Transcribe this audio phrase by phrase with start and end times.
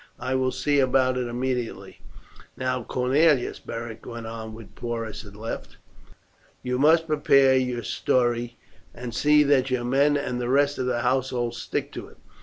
[0.19, 1.99] I will see about it immediately."
[2.57, 5.77] "Now, Cornelius," Beric went on when Porus had left,
[6.63, 8.57] "you must prepare your story,
[8.95, 12.17] and see that your men and the rest of the household stick to it.